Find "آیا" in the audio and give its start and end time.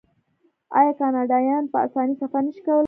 0.77-0.93